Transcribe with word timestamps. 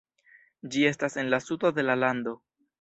Ĝi 0.75 0.85
estas 0.91 1.19
en 1.25 1.31
la 1.35 1.41
sudo 1.49 1.73
de 1.79 1.87
la 1.89 2.01
lando. 2.07 2.39